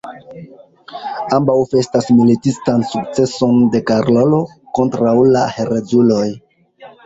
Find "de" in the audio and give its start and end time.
3.77-3.83